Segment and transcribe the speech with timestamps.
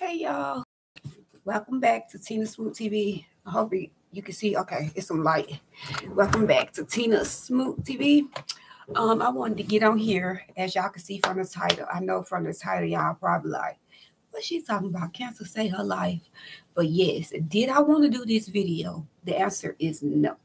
[0.00, 0.62] Hey y'all,
[1.44, 3.24] welcome back to Tina Smoot TV.
[3.44, 4.56] I hope you can see.
[4.56, 5.58] Okay, it's some light.
[6.10, 8.28] Welcome back to Tina Smoot TV.
[8.94, 11.84] Um, I wanted to get on here, as y'all can see from the title.
[11.92, 13.76] I know from the title, y'all probably like,
[14.30, 15.12] what she's talking about?
[15.14, 16.22] Cancer say her life.
[16.76, 19.04] But yes, did I want to do this video?
[19.24, 20.36] The answer is no.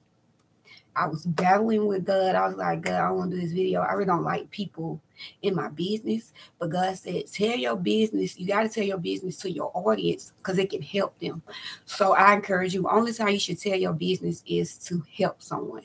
[0.96, 2.36] I was battling with God.
[2.36, 3.82] I was like, God, I want to do this video.
[3.82, 5.02] I really don't like people
[5.42, 6.34] in my business.
[6.60, 8.38] But God said, tell your business.
[8.40, 11.42] You got to tell your business to your audience because it can help them.
[11.86, 15.84] So I encourage you, only time you should tell your business is to help someone.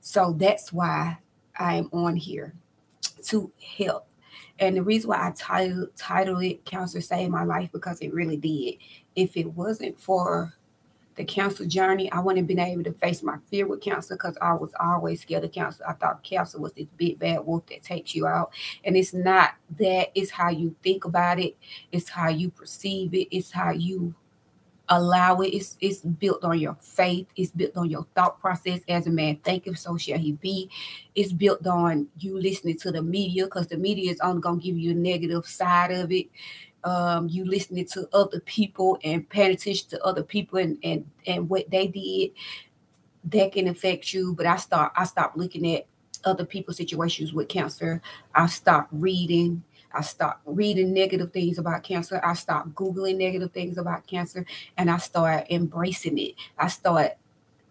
[0.00, 1.18] So that's why
[1.58, 2.54] I am on here
[3.24, 4.06] to help.
[4.58, 8.36] And the reason why I titled, titled it Cancer Saved My Life because it really
[8.36, 8.74] did.
[9.14, 10.54] If it wasn't for
[11.18, 14.38] the cancer journey, I wouldn't have been able to face my fear with cancer because
[14.40, 15.84] I was always scared of cancer.
[15.86, 18.52] I thought cancer was this big bad wolf that takes you out.
[18.84, 21.56] And it's not that, it's how you think about it,
[21.90, 24.14] it's how you perceive it, it's how you
[24.88, 25.48] allow it.
[25.48, 28.80] It's it's built on your faith, it's built on your thought process.
[28.88, 30.70] As a man thinketh, so shall he be.
[31.14, 34.78] It's built on you listening to the media because the media is only gonna give
[34.78, 36.28] you a negative side of it
[36.84, 41.48] um, you listening to other people and paying attention to other people and and and
[41.48, 42.30] what they did
[43.24, 44.34] that can affect you.
[44.34, 45.86] But i start i stopped looking at
[46.24, 48.02] other people's situations with cancer.
[48.34, 49.62] I stopped reading.
[49.92, 52.20] I stopped reading negative things about cancer.
[52.22, 54.44] I stopped googling negative things about cancer
[54.76, 56.34] and i started embracing it.
[56.58, 57.16] I started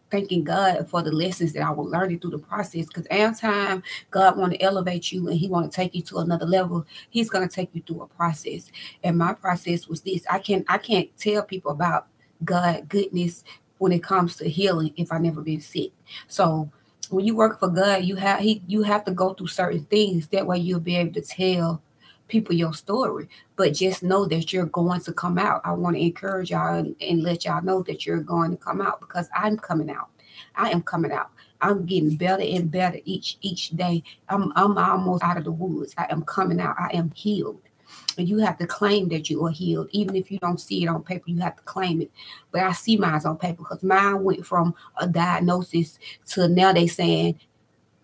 [0.09, 2.87] thanking God for the lessons that I was learning through the process.
[2.87, 6.19] Because every time God want to elevate you and He want to take you to
[6.19, 8.71] another level, He's to take you through a process.
[9.03, 12.07] And my process was this: I can I can't tell people about
[12.43, 13.43] God goodness
[13.77, 15.91] when it comes to healing if I never been sick.
[16.27, 16.71] So
[17.09, 20.27] when you work for God, you have he you have to go through certain things.
[20.27, 21.81] That way you'll be able to tell
[22.27, 25.61] people your story, but just know that you're going to come out.
[25.63, 28.81] I want to encourage y'all and, and let y'all know that you're going to come
[28.81, 30.09] out because I'm coming out.
[30.55, 31.31] I am coming out.
[31.61, 34.03] I'm getting better and better each each day.
[34.29, 35.93] I'm I'm almost out of the woods.
[35.97, 36.75] I am coming out.
[36.77, 37.61] I am healed.
[38.17, 39.89] And you have to claim that you are healed.
[39.91, 42.11] Even if you don't see it on paper, you have to claim it.
[42.51, 45.99] But I see mine on paper because mine went from a diagnosis
[46.29, 47.39] to now they saying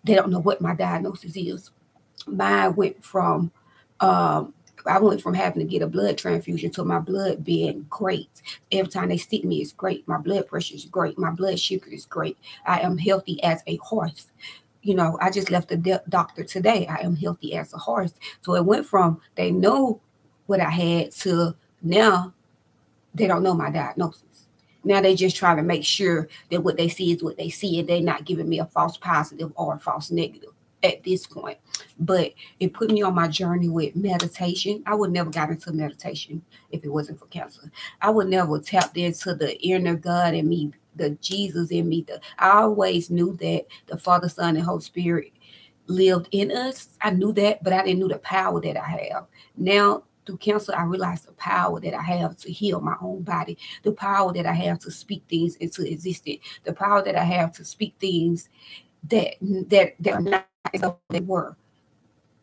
[0.03, 1.71] they don't know what my diagnosis is.
[2.27, 3.51] Mine went from
[4.03, 4.53] um,
[4.85, 8.41] I went from having to get a blood transfusion to my blood being great.
[8.71, 10.05] Every time they stick me, it's great.
[10.07, 11.17] My blood pressure is great.
[11.17, 12.37] My blood sugar is great.
[12.65, 14.27] I am healthy as a horse.
[14.81, 16.85] You know, I just left the doctor today.
[16.87, 18.13] I am healthy as a horse.
[18.41, 20.01] So it went from they know
[20.47, 22.33] what I had to now
[23.15, 24.47] they don't know my diagnosis.
[24.83, 27.79] Now they just trying to make sure that what they see is what they see,
[27.79, 30.49] and they're not giving me a false positive or a false negative
[30.83, 31.57] at this point.
[31.99, 34.83] But it put me on my journey with meditation.
[34.85, 37.71] I would never got into meditation if it wasn't for cancer.
[38.01, 42.03] I would never tapped into the inner God in me, the Jesus in me.
[42.07, 45.33] The, I always knew that the Father, Son, and Holy Spirit
[45.87, 46.89] lived in us.
[47.01, 49.25] I knew that, but I didn't know the power that I have.
[49.55, 53.57] Now through cancer, I realized the power that I have to heal my own body,
[53.83, 57.51] the power that I have to speak things into existence, the power that I have
[57.53, 58.49] to speak things
[59.09, 61.55] that that that are not as they were.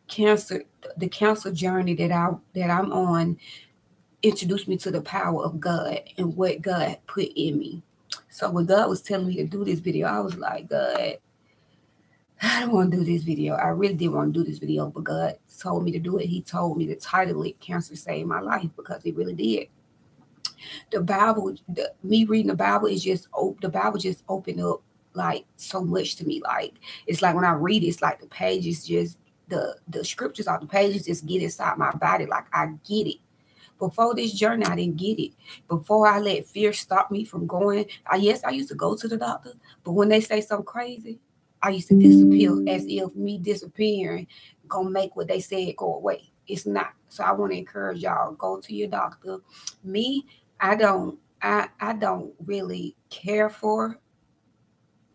[0.07, 0.63] Cancer,
[0.97, 3.37] the cancer journey that I that I'm on
[4.23, 7.81] introduced me to the power of God and what God put in me.
[8.29, 11.17] So when God was telling me to do this video, I was like, God,
[12.41, 13.55] I don't want to do this video.
[13.55, 16.25] I really didn't want to do this video, but God told me to do it.
[16.25, 19.67] He told me to title it Cancer Saved My Life because it really did.
[20.91, 23.27] The Bible, the, me reading the Bible is just
[23.61, 24.81] the Bible just opened up
[25.13, 26.41] like so much to me.
[26.43, 26.75] Like
[27.07, 29.17] it's like when I read it, it's like the pages just
[29.47, 32.25] the the scriptures on the pages just get inside my body.
[32.25, 33.17] Like I get it.
[33.79, 35.31] Before this journey, I didn't get it.
[35.67, 39.07] Before I let fear stop me from going, I yes, I used to go to
[39.07, 41.19] the doctor, but when they say something crazy,
[41.63, 44.27] I used to disappear as if me disappearing
[44.67, 46.31] gonna make what they said go away.
[46.47, 46.93] It's not.
[47.07, 49.37] So I want to encourage y'all, go to your doctor.
[49.83, 50.25] Me,
[50.59, 53.99] I don't I I don't really care for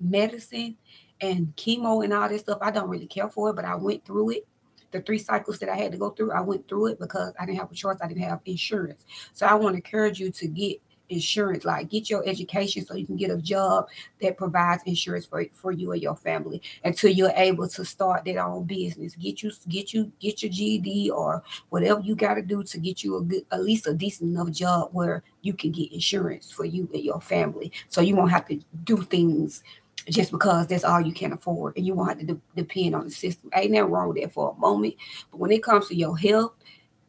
[0.00, 0.76] medicine
[1.20, 2.58] and chemo and all this stuff.
[2.60, 4.46] I don't really care for it, but I went through it.
[4.92, 7.44] The three cycles that I had to go through, I went through it because I
[7.44, 7.98] didn't have a choice.
[8.02, 9.04] I didn't have insurance.
[9.32, 13.06] So I want to encourage you to get insurance like get your education so you
[13.06, 13.86] can get a job
[14.20, 18.36] that provides insurance for, for you and your family until you're able to start that
[18.36, 22.62] own business get you get you get your ged or whatever you got to do
[22.62, 25.92] to get you a good at least a decent enough job where you can get
[25.92, 29.62] insurance for you and your family so you won't have to do things
[30.08, 33.04] just because that's all you can afford and you won't have to de- depend on
[33.04, 33.50] the system.
[33.54, 34.94] Ain't nothing wrong with that for a moment.
[35.30, 36.52] But when it comes to your health,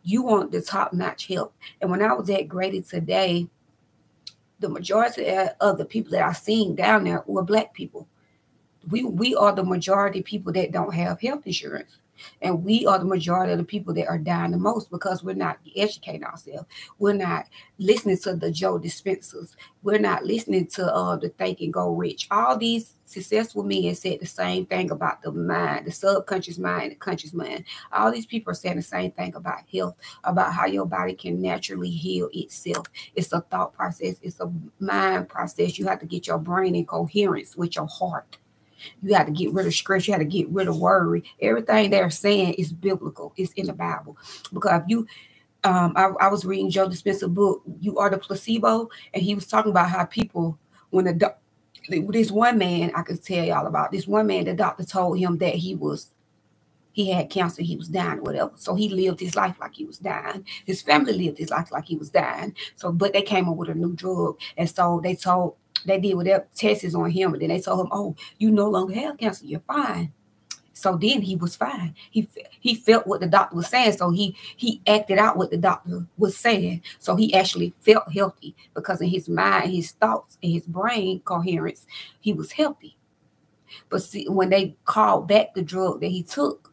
[0.03, 1.53] You want the top notch help.
[1.81, 3.47] And when I was at Grady today,
[4.59, 5.27] the majority
[5.59, 8.07] of the people that I seen down there were black people.
[8.89, 11.97] We we are the majority people that don't have health insurance.
[12.41, 15.35] And we are the majority of the people that are dying the most because we're
[15.35, 16.67] not educating ourselves.
[16.99, 17.45] We're not
[17.77, 19.55] listening to the Joe Dispenzas.
[19.83, 22.27] We're not listening to uh, the Think and Grow Rich.
[22.31, 26.95] All these successful men said the same thing about the mind, the subconscious mind, the
[26.95, 27.63] conscious mind.
[27.91, 31.41] All these people are saying the same thing about health, about how your body can
[31.41, 32.87] naturally heal itself.
[33.15, 35.77] It's a thought process, it's a mind process.
[35.79, 38.37] You have to get your brain in coherence with your heart.
[39.01, 40.07] You had to get rid of stress.
[40.07, 41.23] You had to get rid of worry.
[41.41, 43.33] Everything they're saying is biblical.
[43.37, 44.17] It's in the Bible.
[44.53, 45.07] Because if you,
[45.63, 49.47] um, I, I was reading Joe Dispenza book, "You Are the Placebo," and he was
[49.47, 50.57] talking about how people,
[50.89, 51.35] when the
[51.89, 54.45] this one man, I could tell y'all about this one man.
[54.45, 56.11] The doctor told him that he was
[56.97, 58.53] he had cancer, he was dying, whatever.
[58.55, 60.43] So he lived his life like he was dying.
[60.65, 62.55] His family lived his life like he was dying.
[62.73, 66.15] So, but they came up with a new drug, and so they told they did
[66.15, 69.45] whatever tests on him, and then they told him, "Oh, you no longer have cancer.
[69.45, 70.13] You're fine."
[70.77, 71.95] So then he was fine.
[72.11, 72.29] He
[72.59, 76.05] he felt what the doctor was saying, so he he acted out what the doctor
[76.17, 76.83] was saying.
[76.99, 81.87] So he actually felt healthy because in his mind, his thoughts, and his brain coherence,
[82.19, 82.95] he was healthy.
[83.89, 86.71] But see, when they called back the drug that he took,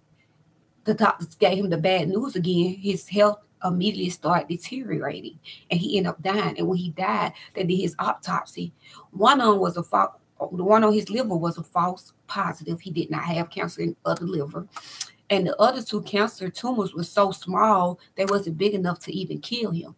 [0.84, 2.74] the doctors gave him the bad news again.
[2.74, 5.38] His health immediately started deteriorating
[5.70, 6.58] and he ended up dying.
[6.58, 8.72] And when he died, they did his autopsy.
[9.10, 10.12] One them was a false,
[10.52, 12.80] the one on his liver was a false positive.
[12.80, 14.66] He did not have cancer in other liver.
[15.30, 19.40] And the other two cancer tumors were so small, they wasn't big enough to even
[19.40, 19.94] kill him.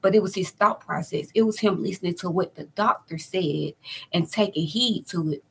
[0.00, 1.28] But it was his thought process.
[1.34, 3.74] It was him listening to what the doctor said
[4.12, 5.44] and taking heed to it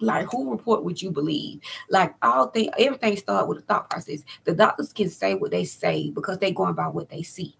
[0.00, 1.60] like who report would you believe?
[1.90, 4.22] Like all thing, everything start with a thought process.
[4.44, 7.56] The doctors can say what they say because they're going by what they see.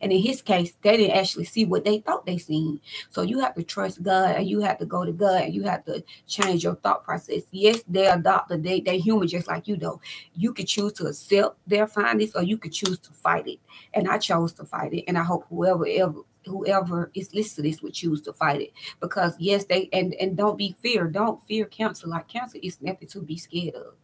[0.00, 2.80] And in his case, they didn't actually see what they thought they seen.
[3.10, 5.62] So you have to trust God and you have to go to God and you
[5.64, 7.42] have to change your thought process.
[7.50, 10.00] Yes, they're a doctor, they they human just like you though.
[10.34, 13.58] You could choose to accept their findings or you could choose to fight it.
[13.92, 15.04] And I chose to fight it.
[15.06, 19.34] And I hope whoever ever whoever is listening this would choose to fight it because
[19.38, 22.06] yes they and and don't be fear don't fear cancer.
[22.06, 23.94] Like cancer is nothing to be scared of.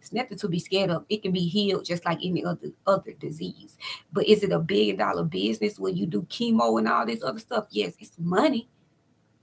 [0.00, 1.04] It's nothing to be scared of.
[1.08, 3.76] It can be healed just like any other other disease.
[4.12, 7.40] But is it a billion dollar business when you do chemo and all this other
[7.40, 7.66] stuff?
[7.70, 8.68] Yes it's money.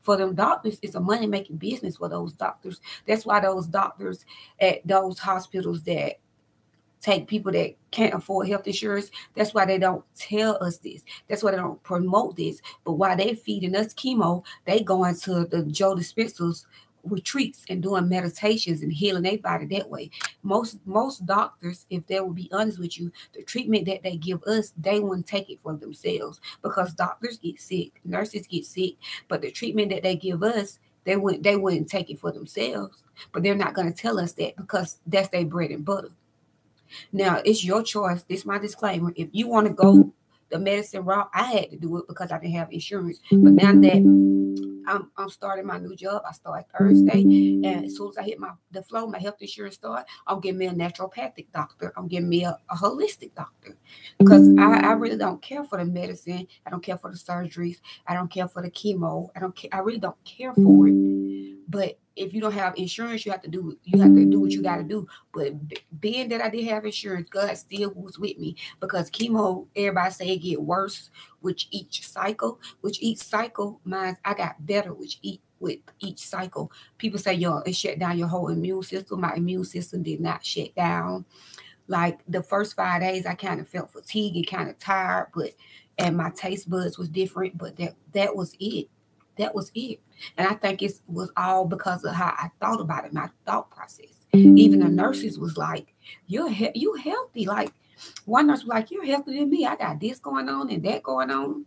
[0.01, 2.79] For them doctors it's a money making business for those doctors.
[3.07, 4.25] That's why those doctors
[4.59, 6.19] at those hospitals that
[7.01, 9.11] take people that can't afford health insurance.
[9.35, 11.03] That's why they don't tell us this.
[11.27, 12.61] That's why they don't promote this.
[12.83, 16.65] But while they feeding us chemo, they going to the Joe Dispenza's
[17.05, 20.09] retreats and doing meditations and healing their body that way.
[20.43, 24.43] Most most doctors, if they will be honest with you, the treatment that they give
[24.43, 28.95] us, they wouldn't take it for themselves because doctors get sick, nurses get sick,
[29.27, 33.03] but the treatment that they give us, they wouldn't they wouldn't take it for themselves.
[33.31, 36.11] But they're not going to tell us that because that's their bread and butter.
[37.11, 38.23] Now it's your choice.
[38.23, 39.13] This is my disclaimer.
[39.15, 40.11] If you want to go
[40.49, 43.19] the medicine route, I had to do it because I didn't have insurance.
[43.31, 44.35] But now that
[44.87, 48.39] I'm, I'm starting my new job, I start Thursday, and as soon as I hit
[48.39, 51.91] my the flow, my health insurance start, I'm getting me a naturopathic doctor.
[51.97, 53.75] I'm getting me a, a holistic doctor
[54.17, 56.47] because I, I really don't care for the medicine.
[56.65, 57.79] I don't care for the surgeries.
[58.07, 59.29] I don't care for the chemo.
[59.35, 59.59] I don't.
[59.71, 61.55] I really don't care for it.
[61.67, 64.51] But if you don't have insurance, you have to do you have to do what
[64.51, 65.07] you got to do.
[65.33, 65.53] But
[65.99, 70.29] being that I did have insurance, God still was with me because chemo, everybody say
[70.29, 71.09] it get worse
[71.41, 72.59] with each cycle.
[72.81, 76.71] Which each cycle, mine I got better with each with each cycle.
[76.97, 79.21] People say, yo, it shut down your whole immune system.
[79.21, 81.25] My immune system did not shut down.
[81.87, 85.51] Like the first five days, I kind of felt fatigued and kind of tired, but
[85.97, 88.89] and my taste buds was different, but that that was it.
[89.37, 89.99] That was it.
[90.37, 93.69] And I think it was all because of how I thought about it, my thought
[93.71, 94.25] process.
[94.33, 94.95] Even the mm-hmm.
[94.95, 95.93] nurses was like,
[96.27, 97.71] "You're he- you healthy." Like
[98.25, 99.65] one nurse was like, "You're healthier than me.
[99.65, 101.65] I got this going on and that going on."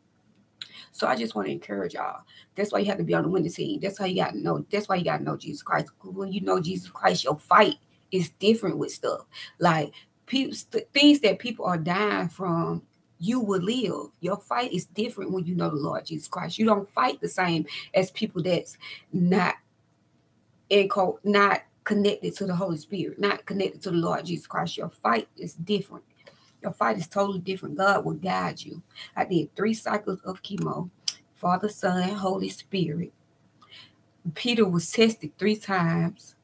[0.91, 2.23] So I just want to encourage y'all.
[2.55, 3.81] That's why you have to be on the winning team.
[3.81, 4.67] That's how you got to know.
[4.71, 5.89] That's why you got to know Jesus Christ.
[6.03, 7.77] When you know Jesus Christ, your fight
[8.11, 9.23] is different with stuff.
[9.59, 9.93] Like
[10.27, 10.57] people,
[10.93, 12.83] things that people are dying from
[13.21, 14.11] you will live.
[14.21, 16.59] Your fight is different when you know the Lord Jesus Christ.
[16.59, 18.77] You don't fight the same as people that's
[19.13, 19.57] not
[20.71, 24.77] in co- not connected to the Holy Spirit, not connected to the Lord Jesus Christ.
[24.77, 26.05] Your fight is different.
[26.63, 27.77] Your fight is totally different.
[27.77, 28.83] God will guide you.
[29.17, 30.91] I did three cycles of chemo,
[31.35, 33.13] Father, Son, Holy Spirit.
[34.35, 36.35] Peter was tested three times.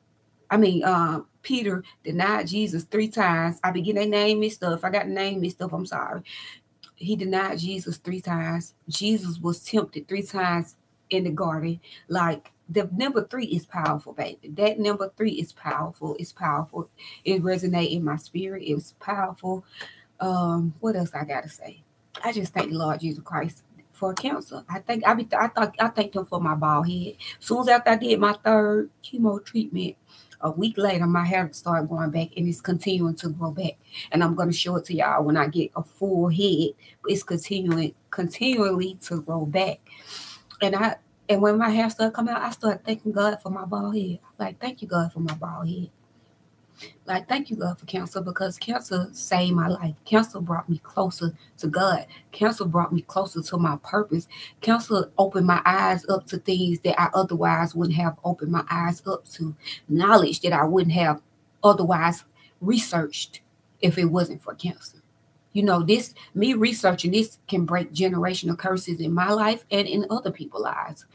[0.50, 3.58] I mean, um, Peter denied Jesus three times.
[3.64, 4.78] I begin their name up.
[4.78, 6.22] If I got the name mixed up, I'm sorry.
[7.04, 8.74] He denied Jesus three times.
[8.88, 10.76] Jesus was tempted three times
[11.10, 11.80] in the garden.
[12.08, 14.48] Like the number three is powerful, baby.
[14.54, 16.16] That number three is powerful.
[16.18, 16.88] It's powerful.
[17.24, 18.64] It resonates in my spirit.
[18.66, 19.64] It's powerful.
[20.20, 21.82] Um, what else I gotta say?
[22.24, 24.64] I just thank the Lord Jesus Christ for cancer.
[24.68, 27.16] I think I be I thought I thanked him for my bald head.
[27.40, 29.96] Soon as after I did my third chemo treatment,
[30.44, 33.78] a week later, my hair started growing back and it's continuing to grow back.
[34.12, 36.70] And I'm going to show it to y'all when I get a full head.
[37.06, 39.80] It's continuing continually to grow back.
[40.60, 40.96] And I
[41.30, 44.18] and when my hair started coming out, I started thanking God for my bald head.
[44.38, 45.88] Like, thank you, God, for my bald head.
[47.06, 49.94] Like, thank you, God, for cancer because cancer saved my life.
[50.04, 52.06] Cancer brought me closer to God.
[52.32, 54.26] Cancer brought me closer to my purpose.
[54.60, 59.02] Cancer opened my eyes up to things that I otherwise wouldn't have opened my eyes
[59.06, 59.54] up to,
[59.88, 61.20] knowledge that I wouldn't have
[61.62, 62.24] otherwise
[62.60, 63.40] researched
[63.80, 64.98] if it wasn't for cancer.
[65.52, 70.04] You know, this me researching this can break generational curses in my life and in
[70.10, 71.06] other people's lives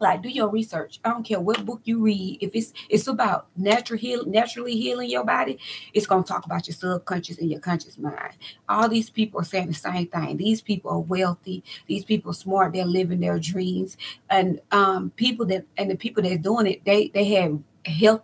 [0.00, 3.46] like do your research i don't care what book you read if it's it's about
[3.56, 5.58] natural heal naturally healing your body
[5.94, 8.34] it's going to talk about your subconscious and your conscious mind
[8.68, 12.34] all these people are saying the same thing these people are wealthy these people are
[12.34, 13.96] smart they're living their dreams
[14.30, 18.22] and um people that and the people that's doing it they they have health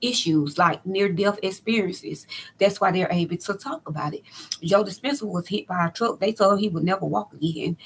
[0.00, 2.26] issues like near death experiences.
[2.58, 4.22] That's why they're able to talk about it.
[4.62, 6.20] Joe Dispenza was hit by a truck.
[6.20, 7.76] They told him he would never walk again.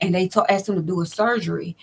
[0.00, 1.76] And they told, asked him to do a surgery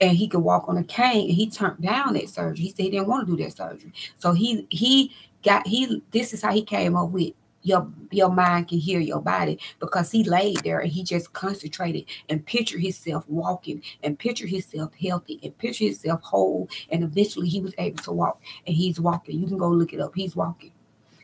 [0.00, 2.64] and he could walk on a cane and he turned down that surgery.
[2.64, 3.92] He said he didn't want to do that surgery.
[4.18, 8.68] So he he got he this is how he came up with your your mind
[8.68, 13.24] can hear your body because he laid there and he just concentrated and pictured himself
[13.28, 18.12] walking and pictured himself healthy and pictured himself whole and eventually he was able to
[18.12, 19.40] walk and he's walking.
[19.40, 20.14] You can go look it up.
[20.14, 20.72] He's walking.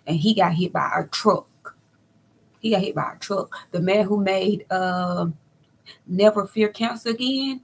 [0.06, 1.76] And he got hit by a truck.
[2.58, 3.54] He got hit by a truck.
[3.70, 5.26] The man who made uh,
[6.08, 7.60] never fear cancer again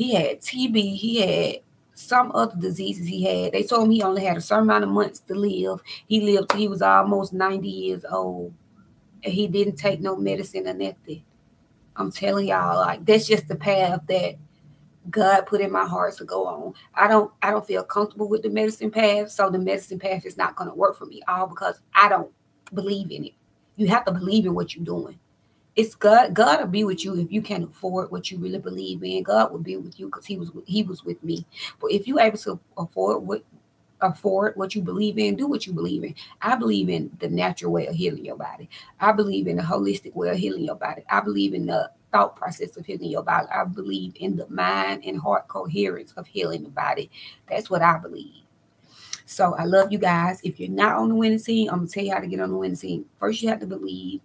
[0.00, 0.96] he had TB.
[0.96, 1.56] He had
[1.92, 3.52] some other diseases he had.
[3.52, 5.82] They told him he only had a certain amount of months to live.
[6.06, 8.54] He lived he was almost 90 years old.
[9.22, 11.22] And he didn't take no medicine or nothing.
[11.96, 14.36] I'm telling y'all, like that's just the path that
[15.10, 16.72] God put in my heart to go on.
[16.94, 20.38] I don't I don't feel comfortable with the medicine path, so the medicine path is
[20.38, 22.32] not going to work for me all because I don't
[22.72, 23.34] believe in it.
[23.76, 25.19] You have to believe in what you're doing
[25.76, 26.34] it's God.
[26.34, 29.22] God will be with you if you can afford what you really believe in.
[29.22, 31.46] God will be with you because He was He was with me.
[31.80, 33.44] But if you're able to afford what
[34.00, 36.14] afford what you believe in, do what you believe in.
[36.40, 38.68] I believe in the natural way of healing your body.
[38.98, 41.02] I believe in the holistic way of healing your body.
[41.10, 43.46] I believe in the thought process of healing your body.
[43.54, 47.10] I believe in the mind and heart coherence of healing the body.
[47.48, 48.44] That's what I believe.
[49.26, 50.40] So I love you guys.
[50.42, 52.50] If you're not on the winning team, I'm gonna tell you how to get on
[52.50, 53.04] the winning team.
[53.18, 54.20] First, you have to believe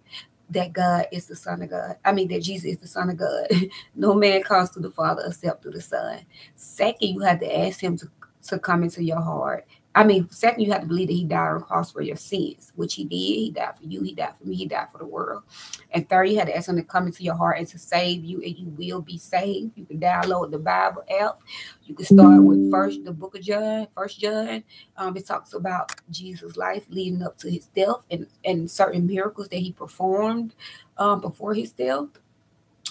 [0.50, 1.96] that God is the Son of God.
[2.04, 3.48] I mean, that Jesus is the Son of God.
[3.94, 6.20] no man comes to the Father except through the Son.
[6.54, 8.08] Second, you have to ask Him to,
[8.48, 11.48] to come into your heart I mean, second, you have to believe that he died
[11.48, 13.16] on the cross for your sins, which he did.
[13.16, 15.44] He died for you, he died for me, he died for the world.
[15.90, 18.22] And third, you had to ask him to come into your heart and to save
[18.22, 19.72] you, and you will be saved.
[19.74, 21.38] You can download the Bible app.
[21.84, 24.62] You can start with first the book of John, first John.
[24.98, 29.48] Um, it talks about Jesus' life leading up to his death and, and certain miracles
[29.48, 30.54] that he performed
[30.98, 32.08] um, before his death.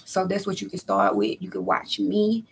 [0.05, 1.39] So that's what you can start with.
[1.39, 2.45] You can watch me.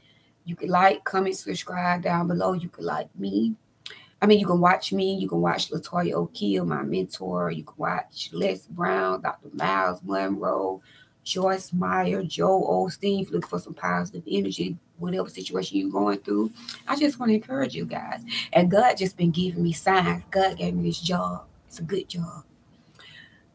[0.45, 2.53] You can like, comment, subscribe down below.
[2.53, 3.55] You can like me.
[4.23, 7.75] I mean, you can watch me, you can watch Latoya O'Keel, my mentor, you can
[7.75, 9.49] watch Les Brown, Dr.
[9.51, 10.81] Myles Munroe,
[11.25, 16.53] Joyce Meyer, Joe Osteen, look for some positive energy, whatever situation you're going through.
[16.87, 18.21] I just want to encourage you guys.
[18.53, 20.23] And God just been giving me signs.
[20.31, 21.43] God gave me this job.
[21.67, 22.45] It's a good job.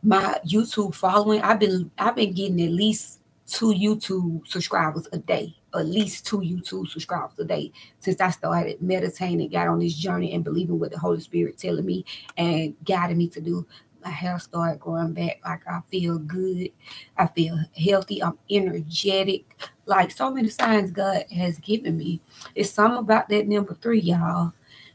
[0.03, 5.58] My YouTube following, I've been I've been getting at least two YouTube subscribers a day
[5.75, 10.33] at least two YouTube subscribers a day since I started meditating, got on this journey
[10.33, 12.05] and believing what the Holy Spirit telling me
[12.37, 13.67] and guiding me to do.
[14.05, 15.41] My hair started growing back.
[15.45, 16.71] Like I feel good.
[17.17, 18.23] I feel healthy.
[18.23, 19.45] I'm energetic.
[19.87, 22.21] Like so many signs God has given me.
[22.55, 24.53] It's something about that number three, y'all.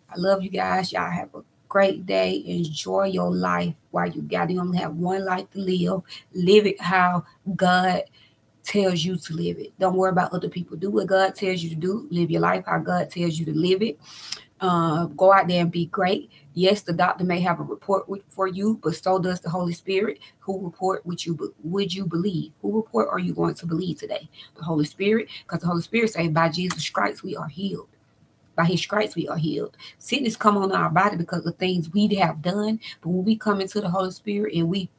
[0.09, 0.93] I love you guys.
[0.93, 2.43] Y'all have a great day.
[2.45, 4.53] Enjoy your life while you got it.
[4.53, 6.01] You only have one life to live.
[6.33, 7.25] Live it how
[7.55, 8.03] God
[8.63, 9.77] tells you to live it.
[9.79, 10.77] Don't worry about other people.
[10.77, 12.07] Do what God tells you to do.
[12.09, 13.99] Live your life how God tells you to live it.
[14.61, 16.31] Uh, go out there and be great.
[16.53, 20.19] Yes, the doctor may have a report for you, but so does the Holy Spirit.
[20.39, 22.53] Who report would you would you believe?
[22.61, 24.29] Who report are you going to believe today?
[24.55, 27.89] The Holy Spirit, because the Holy Spirit says, "By Jesus Christ we are healed."
[28.55, 29.75] By his stripes we are healed.
[29.97, 32.79] Sickness come on our body because of things we have done.
[33.01, 34.89] But when we come into the Holy Spirit and we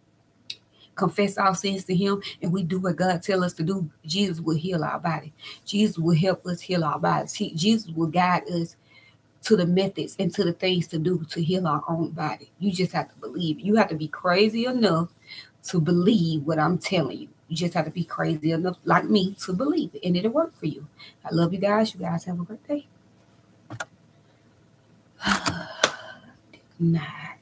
[0.94, 4.40] confess our sins to him and we do what God tell us to do, Jesus
[4.40, 5.32] will heal our body.
[5.64, 7.34] Jesus will help us heal our bodies.
[7.34, 8.76] He, Jesus will guide us
[9.44, 12.50] to the methods and to the things to do to heal our own body.
[12.58, 13.60] You just have to believe.
[13.60, 15.10] You have to be crazy enough
[15.64, 17.28] to believe what I'm telling you.
[17.48, 20.56] You just have to be crazy enough, like me, to believe it, and it'll work
[20.56, 20.86] for you.
[21.24, 21.92] I love you guys.
[21.94, 22.86] You guys have a great day.
[25.26, 25.40] Good
[26.80, 27.33] night.